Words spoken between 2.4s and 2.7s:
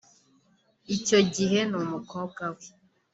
we